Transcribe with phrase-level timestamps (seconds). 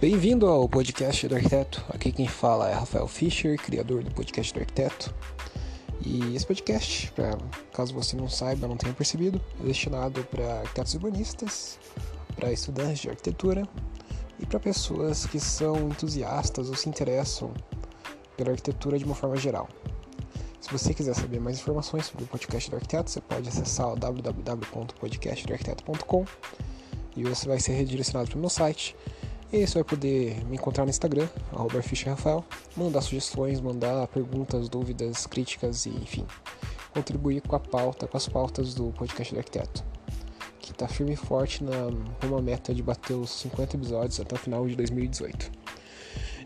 [0.00, 1.84] Bem-vindo ao podcast do arquiteto.
[1.88, 5.12] Aqui quem fala é Rafael Fischer, criador do podcast do arquiteto.
[6.06, 7.36] E esse podcast, pra,
[7.72, 11.80] caso você não saiba, não tenha percebido, é destinado para arquitetos urbanistas,
[12.36, 13.68] para estudantes de arquitetura
[14.38, 17.52] e para pessoas que são entusiastas ou se interessam
[18.36, 19.68] pela arquitetura de uma forma geral.
[20.60, 23.96] Se você quiser saber mais informações sobre o podcast do arquiteto, você pode acessar o
[23.96, 26.24] www.podcastdoarquiteto.com
[27.16, 28.94] e você vai ser redirecionado para o meu site
[29.52, 31.26] e você vai poder me encontrar no Instagram,
[32.06, 32.44] Rafael,
[32.76, 36.26] mandar sugestões, mandar perguntas, dúvidas, críticas e, enfim,
[36.92, 39.82] contribuir com a pauta, com as pautas do podcast do arquiteto,
[40.60, 41.72] que está firme e forte na
[42.26, 45.50] uma meta de bater os 50 episódios até o final de 2018.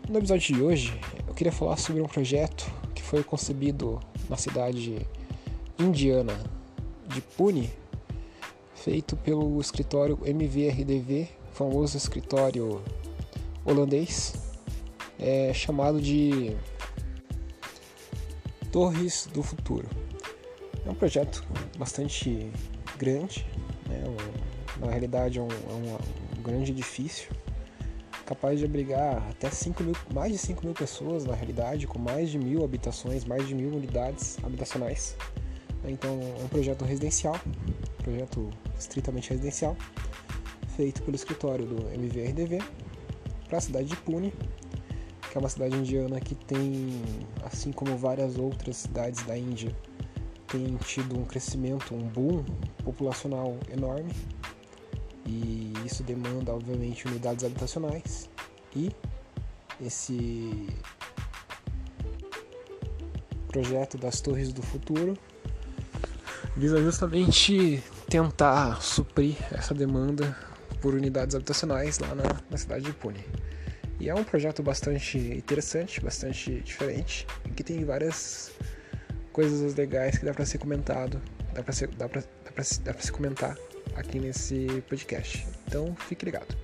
[0.09, 5.05] No episódio de hoje, eu queria falar sobre um projeto que foi concebido na cidade
[5.77, 6.33] indiana
[7.07, 7.69] de Pune,
[8.75, 12.81] feito pelo escritório MVRDV famoso escritório
[13.63, 14.33] holandês
[15.19, 16.55] é chamado de
[18.71, 19.87] Torres do Futuro.
[20.85, 21.43] É um projeto
[21.77, 22.51] bastante
[22.97, 23.45] grande,
[23.87, 24.03] né?
[24.79, 27.31] na realidade é um, é um, um, grande edifício
[28.25, 32.31] capaz de abrigar até 5 mil, mais de 5 mil pessoas na realidade, com mais
[32.31, 35.15] de mil habitações, mais de mil unidades habitacionais.
[35.85, 37.39] Então é um projeto residencial,
[38.03, 39.77] projeto estritamente residencial
[40.75, 42.59] feito pelo escritório do MVRDV
[43.47, 44.33] para a cidade de Pune,
[45.29, 47.01] que é uma cidade indiana que tem,
[47.43, 49.75] assim como várias outras cidades da Índia,
[50.47, 52.43] tem tido um crescimento, um boom
[52.83, 54.11] populacional enorme.
[55.25, 58.29] E isso demanda, obviamente, unidades habitacionais
[58.75, 58.91] e
[59.81, 60.67] esse
[63.47, 65.17] projeto das Torres do Futuro
[66.55, 70.35] visa justamente tentar suprir essa demanda
[70.83, 73.25] por unidades habitacionais lá na, na cidade de Pune.
[74.01, 77.25] E é um projeto bastante interessante, bastante diferente,
[77.55, 78.51] que tem várias
[79.31, 81.21] coisas legais que dá para ser comentado,
[81.53, 82.21] dá para ser, dá pra,
[82.63, 83.57] se comentar
[83.95, 85.47] aqui nesse podcast.
[85.65, 86.62] Então fique ligado.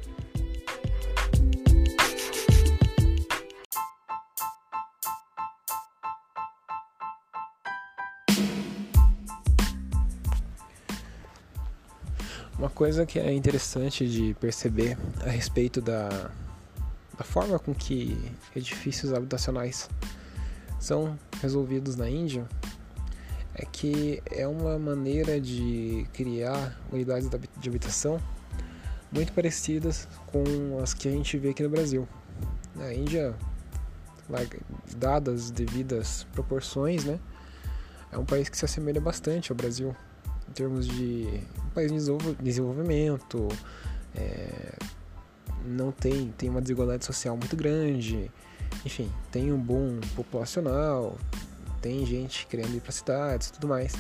[12.59, 16.29] Uma coisa que é interessante de perceber a respeito da,
[17.17, 18.17] da forma com que
[18.53, 19.89] edifícios habitacionais
[20.77, 22.45] são resolvidos na Índia
[23.55, 28.21] é que é uma maneira de criar unidades de habitação
[29.09, 32.05] muito parecidas com as que a gente vê aqui no Brasil.
[32.75, 33.33] Na Índia,
[34.97, 37.21] dadas devidas proporções, né,
[38.11, 39.95] é um país que se assemelha bastante ao Brasil
[40.49, 41.41] em termos de
[41.73, 41.97] país em
[42.41, 43.47] desenvolvimento,
[44.15, 44.73] é,
[45.65, 48.31] não tem, tem uma desigualdade social muito grande,
[48.85, 51.17] enfim, tem um bom populacional,
[51.81, 53.93] tem gente querendo ir para cidades e tudo mais.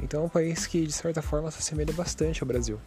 [0.00, 2.80] Então é um país que de certa forma se assemelha bastante ao Brasil.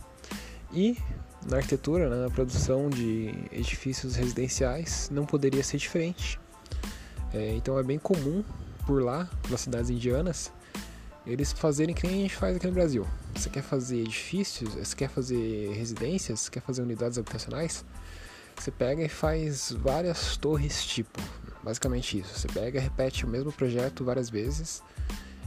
[0.73, 0.97] E
[1.45, 6.39] na arquitetura, né, na produção de edifícios residenciais, não poderia ser diferente.
[7.33, 8.43] É, então é bem comum
[8.85, 10.51] por lá, nas cidades indianas,
[11.25, 13.07] eles fazerem que nem a gente faz aqui no Brasil.
[13.33, 17.83] Você quer fazer edifícios, você quer fazer residências, você quer fazer unidades habitacionais,
[18.55, 21.21] você pega e faz várias torres tipo.
[21.63, 22.37] Basicamente isso.
[22.37, 24.83] Você pega, repete o mesmo projeto várias vezes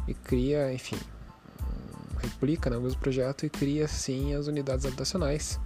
[0.08, 0.98] e cria, enfim,
[2.20, 5.60] replica né, o mesmo projeto e cria sim as unidades habitacionais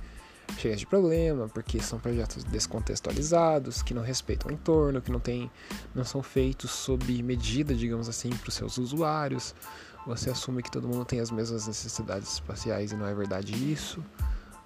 [0.59, 5.51] cheias de problema, porque são projetos descontextualizados, que não respeitam o entorno, que não, tem,
[5.95, 9.55] não são feitos sob medida, digamos assim, para os seus usuários,
[10.07, 14.03] você assume que todo mundo tem as mesmas necessidades espaciais e não é verdade isso.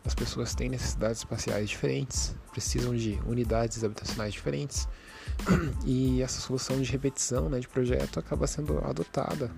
[0.05, 4.89] As pessoas têm necessidades espaciais diferentes, precisam de unidades habitacionais diferentes.
[5.85, 9.51] E essa solução de repetição né, de projeto acaba sendo adotada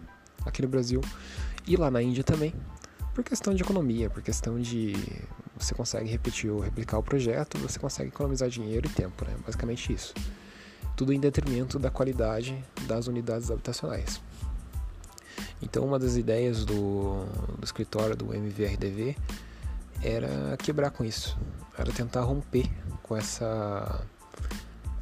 [0.44, 1.00] aqui no Brasil
[1.66, 2.54] e lá na Índia também,
[3.14, 4.94] por questão de economia, por questão de
[5.56, 9.36] você consegue repetir ou replicar o projeto, você consegue economizar dinheiro e tempo, né?
[9.44, 10.14] basicamente isso.
[10.96, 14.20] Tudo em detrimento da qualidade das unidades habitacionais.
[15.60, 17.24] Então, uma das ideias do,
[17.58, 19.16] do escritório do MVRDV
[20.02, 21.36] era quebrar com isso,
[21.76, 22.70] era tentar romper
[23.02, 24.04] com essa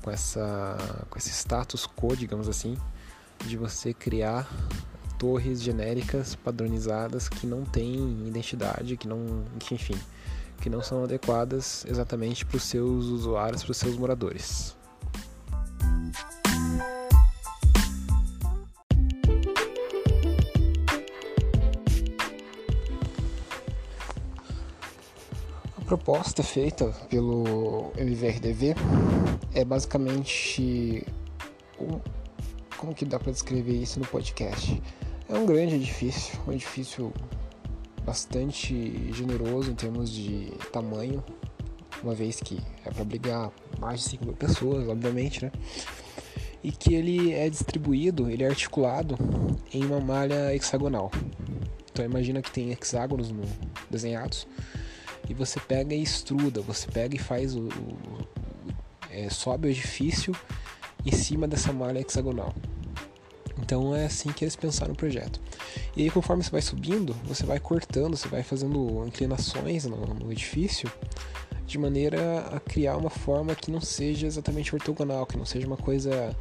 [0.03, 2.79] com essa com esse status quo, digamos assim,
[3.45, 4.49] de você criar
[5.19, 9.99] torres genéricas padronizadas que não têm identidade, que não, enfim,
[10.61, 14.77] que não são adequadas exatamente para os seus usuários, para os seus moradores.
[25.87, 28.75] Proposta feita pelo MVRDV
[29.55, 31.07] é basicamente
[31.81, 32.01] um,
[32.77, 34.83] como que dá para descrever isso no podcast?
[35.29, 37.13] É um grande edifício, um edifício
[38.05, 41.23] bastante generoso em termos de tamanho,
[42.03, 45.53] uma vez que é para abrigar mais de 5 mil pessoas, obviamente, né?
[46.65, 49.17] E que ele é distribuído, ele é articulado
[49.73, 51.13] em uma malha hexagonal.
[51.93, 53.43] Então imagina que tem hexágonos no,
[53.89, 54.49] desenhados
[55.29, 58.27] e você pega e estruda, você pega e faz o, o
[59.11, 60.35] é, sobe o edifício
[61.05, 62.55] em cima dessa malha hexagonal.
[63.59, 65.41] Então é assim que eles pensaram o projeto.
[65.97, 70.31] E aí conforme você vai subindo, você vai cortando, você vai fazendo inclinações no, no
[70.31, 70.91] edifício
[71.67, 75.77] de maneira a criar uma forma que não seja exatamente ortogonal, que não seja uma
[75.77, 76.35] coisa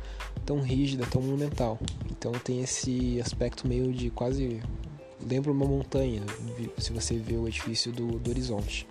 [0.46, 1.80] tão rígida, tão monumental.
[2.12, 4.62] Então tem esse aspecto meio de quase
[5.22, 6.24] lembra uma montanha,
[6.78, 8.88] se você vê o edifício do, do horizonte.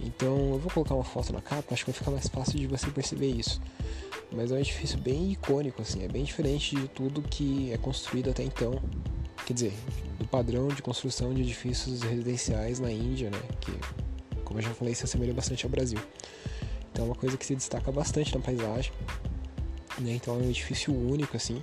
[0.00, 2.66] Então eu vou colocar uma foto na capa, acho que vai ficar mais fácil de
[2.66, 3.60] você perceber isso.
[4.30, 8.30] Mas é um edifício bem icônico, assim, é bem diferente de tudo que é construído
[8.30, 8.82] até então.
[9.46, 9.72] Quer dizer,
[10.18, 13.40] do padrão de construção de edifícios residenciais na Índia, né?
[13.60, 13.72] Que,
[14.44, 15.98] como eu já falei, se assemelha bastante ao Brasil.
[16.90, 18.92] Então é uma coisa que se destaca bastante na paisagem.
[19.98, 20.12] Né?
[20.12, 21.62] Então é um edifício único, assim,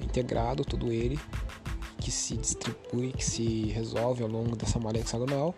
[0.00, 1.18] integrado todo ele,
[2.00, 5.54] que se distribui, que se resolve ao longo dessa malha hexagonal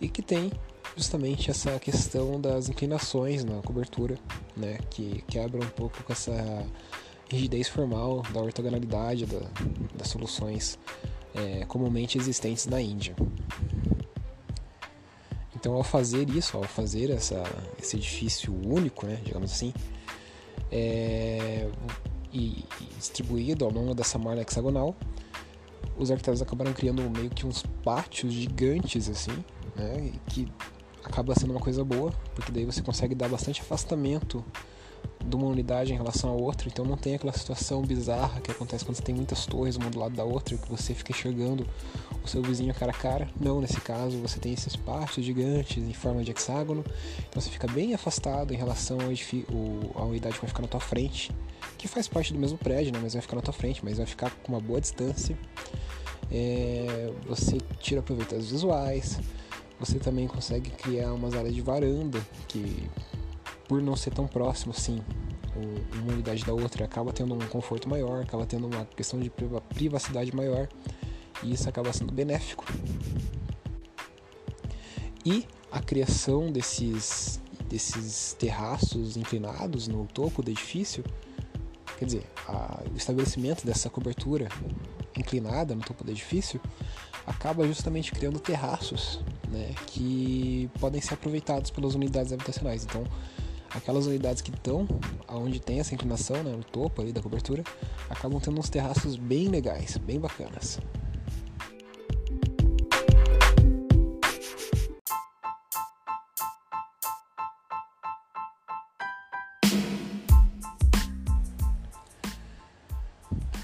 [0.00, 0.50] e que tem
[0.96, 4.18] justamente essa questão das inclinações na cobertura,
[4.56, 6.66] né, que quebra um pouco com essa
[7.30, 9.40] rigidez formal da ortogonalidade da,
[9.94, 10.78] das soluções
[11.34, 13.14] é, comumente existentes na Índia.
[15.54, 17.42] Então, ao fazer isso, ao fazer essa,
[17.78, 19.74] esse edifício único, né, digamos assim,
[20.70, 21.68] é,
[22.32, 24.94] e, e distribuído ao longo dessa malha hexagonal,
[25.96, 29.32] os arquitetos acabaram criando meio que uns pátios gigantes assim,
[29.74, 30.48] né, que
[31.04, 34.44] acaba sendo uma coisa boa, porque daí você consegue dar bastante afastamento
[35.24, 38.84] de uma unidade em relação à outra, então não tem aquela situação bizarra que acontece
[38.84, 41.66] quando você tem muitas torres uma do lado da outra, que você fica enxergando
[42.22, 43.28] o seu vizinho cara a cara.
[43.40, 46.84] Não, nesse caso você tem esses pátios gigantes em forma de hexágono,
[47.28, 50.80] então você fica bem afastado em relação ao à unidade que vai ficar na tua
[50.80, 51.32] frente,
[51.76, 53.00] que faz parte do mesmo prédio, né?
[53.02, 55.36] mas vai ficar na tua frente, mas vai ficar com uma boa distância.
[56.30, 59.18] É, você tira proveito dos visuais,
[59.78, 62.88] você também consegue criar umas áreas de varanda que,
[63.68, 65.00] por não ser tão próximo assim,
[65.94, 69.30] uma unidade da outra, acaba tendo um conforto maior, acaba tendo uma questão de
[69.74, 70.68] privacidade maior
[71.42, 72.64] e isso acaba sendo benéfico.
[75.24, 81.04] E a criação desses, desses terraços inclinados no topo do edifício,
[81.98, 84.48] quer dizer, a, o estabelecimento dessa cobertura
[85.16, 86.60] inclinada no topo do edifício
[87.26, 92.84] acaba justamente criando terraços né, que podem ser aproveitados pelas unidades habitacionais.
[92.84, 93.04] Então,
[93.76, 94.88] aquelas unidades que estão
[95.28, 97.62] aonde tem essa inclinação, né, no topo ali da cobertura,
[98.08, 100.80] acabam tendo uns terraços bem legais, bem bacanas.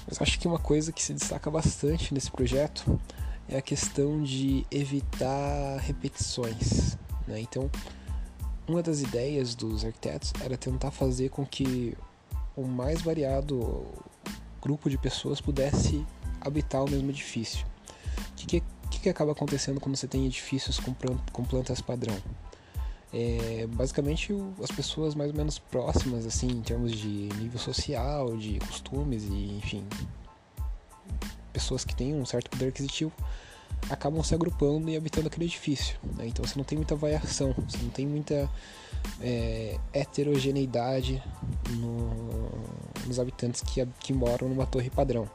[0.07, 2.99] Mas acho que uma coisa que se destaca bastante nesse projeto
[3.49, 6.97] é a questão de evitar repetições.
[7.27, 7.39] Né?
[7.39, 7.69] Então,
[8.67, 11.97] uma das ideias dos arquitetos era tentar fazer com que
[12.55, 13.85] o mais variado
[14.61, 16.05] grupo de pessoas pudesse
[16.39, 17.65] habitar o mesmo edifício.
[18.31, 20.93] O que, que, que acaba acontecendo quando você tem edifícios com,
[21.31, 22.15] com plantas padrão?
[23.13, 28.57] É, basicamente as pessoas mais ou menos próximas assim em termos de nível social, de
[28.59, 29.85] costumes e enfim
[31.53, 33.11] pessoas que têm um certo poder aquisitivo
[33.89, 35.97] acabam se agrupando e habitando aquele edifício.
[36.17, 36.27] Né?
[36.27, 38.49] Então você não tem muita variação, você não tem muita
[39.21, 41.21] é, heterogeneidade
[41.71, 42.49] no,
[43.05, 45.27] nos habitantes que, que moram numa torre padrão.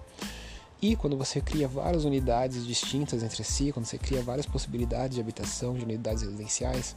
[0.81, 5.21] E quando você cria várias unidades distintas entre si, quando você cria várias possibilidades de
[5.21, 6.95] habitação, de unidades residenciais,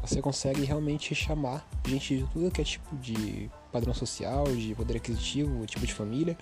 [0.00, 4.96] você consegue realmente chamar gente de tudo que é tipo de padrão social, de poder
[4.96, 6.38] aquisitivo, tipo de família,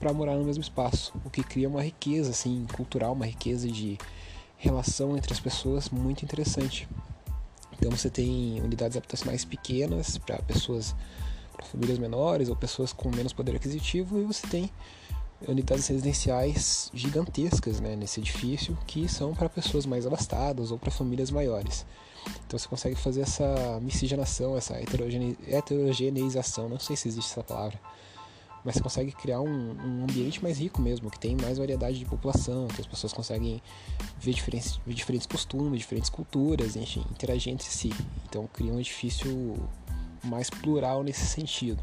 [0.00, 3.98] para morar no mesmo espaço, o que cria uma riqueza assim cultural, uma riqueza de
[4.56, 6.88] relação entre as pessoas muito interessante.
[7.72, 10.94] Então você tem unidades habitacionais pequenas para pessoas,
[11.54, 14.70] para famílias menores ou pessoas com menos poder aquisitivo e você tem
[15.46, 21.30] unidades residenciais gigantescas né, nesse edifício que são para pessoas mais abastadas ou para famílias
[21.30, 21.86] maiores.
[22.46, 27.80] Então você consegue fazer essa miscigenação, essa heterogeneização, não sei se existe essa palavra,
[28.64, 32.04] mas você consegue criar um, um, ambiente mais rico mesmo, que tem mais variedade de
[32.04, 33.62] população, que as pessoas conseguem
[34.18, 37.92] ver diferentes, ver diferentes costumes, diferentes culturas, enfim, interagir entre si.
[38.28, 39.56] Então cria um edifício
[40.22, 41.80] mais plural nesse sentido.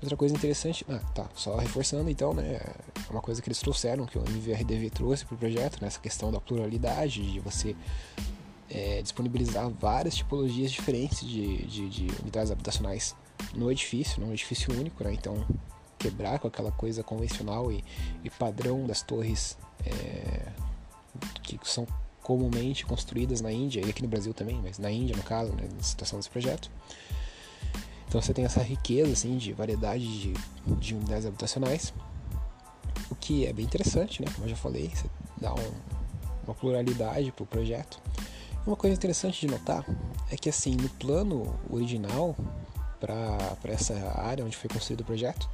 [0.00, 2.74] Outra coisa interessante, ah, tá, só reforçando então, né, é
[3.08, 6.32] uma coisa que eles trouxeram, que o MVRDV trouxe para o projeto, nessa né, questão
[6.32, 7.76] da pluralidade, de você
[8.68, 13.14] é, disponibilizar várias tipologias diferentes de, de, de, unidades habitacionais
[13.54, 15.46] no edifício, num edifício único, né, então
[15.98, 17.84] quebrar com aquela coisa convencional e,
[18.24, 20.48] e padrão das torres é,
[21.42, 21.86] que são
[22.22, 25.68] comumente construídas na Índia e aqui no Brasil também, mas na Índia no caso, né,
[25.74, 26.70] na situação desse projeto.
[28.08, 30.34] Então você tem essa riqueza assim, de variedade de,
[30.78, 31.94] de unidades habitacionais,
[33.10, 34.28] o que é bem interessante, né?
[34.34, 35.06] Como eu já falei, você
[35.40, 35.72] dá um,
[36.44, 38.00] uma pluralidade para o projeto.
[38.66, 39.84] Uma coisa interessante de notar
[40.30, 42.36] é que assim, no plano original
[43.06, 45.48] para essa área onde foi construído o projeto,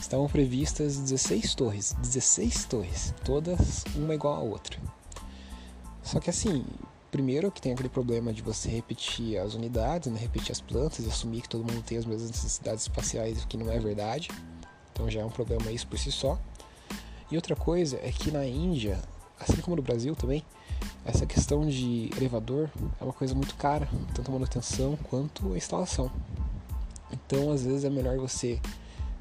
[0.00, 4.78] estavam previstas 16 torres, 16 torres, todas uma igual à outra.
[6.02, 6.64] Só que assim,
[7.16, 10.18] Primeiro que tem aquele problema de você repetir as unidades, né?
[10.18, 13.56] repetir as plantas e assumir que todo mundo tem as mesmas necessidades espaciais, o que
[13.56, 14.28] não é verdade.
[14.92, 16.38] Então já é um problema isso por si só.
[17.30, 19.00] E outra coisa é que na Índia,
[19.40, 20.44] assim como no Brasil também,
[21.06, 22.68] essa questão de elevador
[23.00, 26.10] é uma coisa muito cara, tanto a manutenção quanto a instalação.
[27.26, 28.60] Então, às vezes é melhor você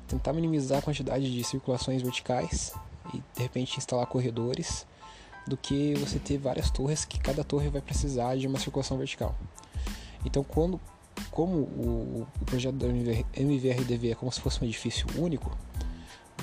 [0.08, 2.72] tentar minimizar a quantidade de circulações verticais
[3.14, 4.86] e de repente instalar corredores
[5.48, 9.36] do que você ter várias torres que cada torre vai precisar de uma circulação vertical.
[10.24, 10.80] Então, quando,
[11.32, 15.56] como o, o projeto da MVRDV é como se fosse um edifício único,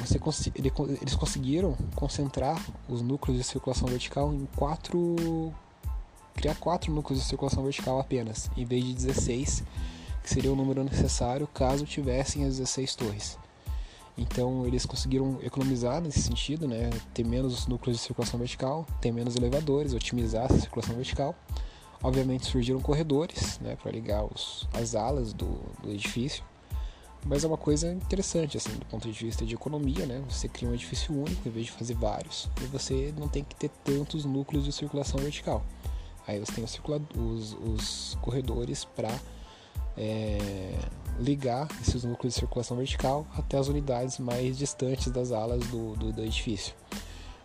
[0.01, 5.53] você, ele, eles conseguiram concentrar os núcleos de circulação vertical em quatro.
[6.35, 9.65] criar quatro núcleos de circulação vertical apenas, em vez de 16,
[10.23, 13.39] que seria o número necessário caso tivessem as 16 torres.
[14.17, 16.91] Então eles conseguiram economizar nesse sentido, né?
[17.15, 21.35] ter menos núcleos de circulação vertical, ter menos elevadores, otimizar essa circulação vertical.
[22.03, 23.77] Obviamente surgiram corredores né?
[23.77, 26.45] para ligar os, as alas do, do edifício,
[27.25, 30.05] mas é uma coisa interessante assim, do ponto de vista de economia.
[30.05, 30.23] Né?
[30.29, 33.55] Você cria um edifício único em vez de fazer vários, e você não tem que
[33.55, 35.65] ter tantos núcleos de circulação vertical.
[36.27, 36.81] Aí você tem os,
[37.17, 39.11] os, os corredores para
[39.97, 40.79] é,
[41.19, 46.13] ligar esses núcleos de circulação vertical até as unidades mais distantes das alas do, do,
[46.13, 46.75] do edifício.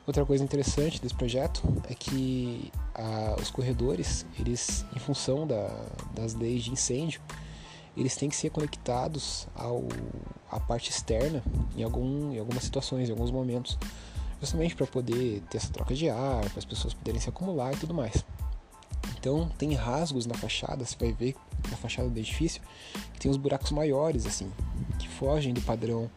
[0.06, 5.70] Outra coisa interessante desse projeto é que a, os corredores, eles, em função da,
[6.16, 7.20] das leis de incêndio,
[7.96, 9.84] eles têm que ser conectados ao,
[10.50, 11.44] à parte externa
[11.76, 13.78] em, algum, em algumas situações, em alguns momentos,
[14.40, 17.78] justamente para poder ter essa troca de ar, para as pessoas poderem se acumular e
[17.78, 18.24] tudo mais.
[19.28, 21.36] Então tem rasgos na fachada, você vai ver
[21.70, 22.62] na fachada do edifício
[23.14, 24.50] que tem os buracos maiores, assim,
[24.98, 26.10] que fogem do padrão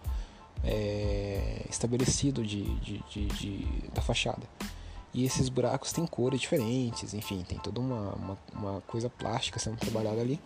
[0.63, 4.47] é, estabelecido de, de, de, de, da fachada.
[5.13, 9.77] E esses buracos têm cores diferentes, enfim, tem toda uma, uma, uma coisa plástica sendo
[9.77, 10.41] trabalhada ali.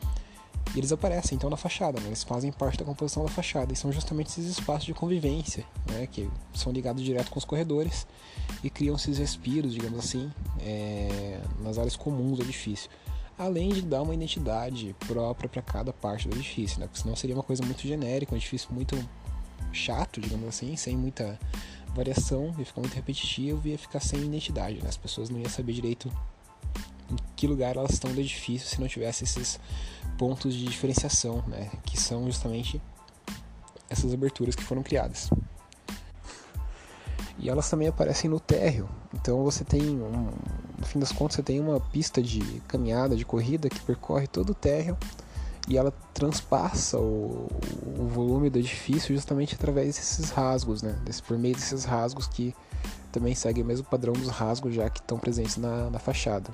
[0.75, 2.09] E eles aparecem então na fachada, né?
[2.09, 6.09] eles fazem parte da composição da fachada e são justamente esses espaços de convivência, né?
[6.09, 8.07] que são ligados direto com os corredores
[8.63, 11.41] e criam esses respiros, digamos assim, é...
[11.61, 12.91] nas áreas comuns do edifício.
[13.39, 16.87] Além de dar uma identidade própria para cada parte do edifício, né?
[16.87, 18.97] porque senão seria uma coisa muito genérica, um edifício muito
[19.73, 21.39] chato, digamos assim, sem muita
[21.95, 24.89] variação, ia ficar muito repetitivo e ia ficar sem identidade, né?
[24.89, 26.11] as pessoas não iam saber direito
[27.11, 29.59] em que lugar elas estão do edifício se não tivesse esses
[30.19, 32.81] pontos de diferenciação, né, que são justamente
[33.89, 35.31] essas aberturas que foram criadas.
[37.39, 38.89] E elas também aparecem no térreo.
[39.13, 40.31] Então você tem, um,
[40.79, 44.51] no fim das contas, você tem uma pista de caminhada, de corrida que percorre todo
[44.51, 44.97] o térreo
[45.69, 47.49] e ela transpassa o,
[47.99, 50.99] o volume do edifício justamente através desses rasgos, né?
[51.05, 52.55] Desse, por meio desses rasgos que
[53.11, 56.51] também seguem o mesmo padrão dos rasgos já que estão presentes na, na fachada.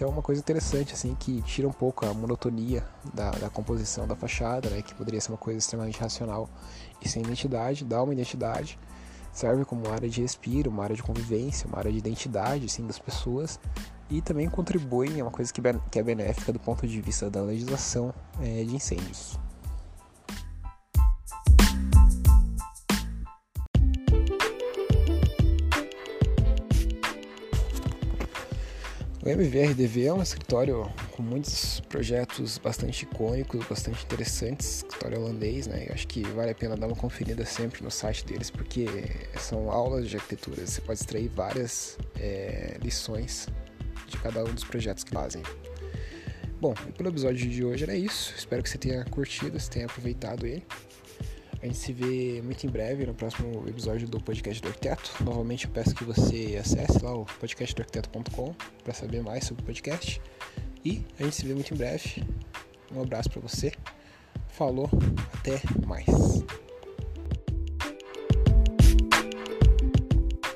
[0.00, 4.08] Então é uma coisa interessante, assim, que tira um pouco a monotonia da, da composição
[4.08, 6.48] da fachada, né, que poderia ser uma coisa extremamente racional
[7.02, 8.78] e sem identidade, dá uma identidade,
[9.30, 12.86] serve como uma área de respiro, uma área de convivência, uma área de identidade, assim,
[12.86, 13.60] das pessoas
[14.08, 17.42] e também contribui em uma coisa que, que é benéfica do ponto de vista da
[17.42, 19.38] legislação é, de incêndios.
[29.30, 35.86] O MVRDV é um escritório com muitos projetos bastante icônicos, bastante interessantes, escritório holandês, né?
[35.88, 38.86] Eu acho que vale a pena dar uma conferida sempre no site deles, porque
[39.38, 43.46] são aulas de arquitetura, você pode extrair várias é, lições
[44.08, 45.44] de cada um dos projetos que fazem.
[46.60, 50.44] Bom, pelo episódio de hoje era isso, espero que você tenha curtido, você tenha aproveitado
[50.44, 50.66] ele.
[51.62, 55.12] A gente se vê muito em breve no próximo episódio do podcast do Arquiteto.
[55.22, 60.22] Novamente eu peço que você acesse lá o podcastdoarquiteto.com para saber mais sobre o podcast.
[60.82, 62.24] E a gente se vê muito em breve.
[62.90, 63.72] Um abraço para você.
[64.48, 64.88] Falou,
[65.34, 66.06] até mais.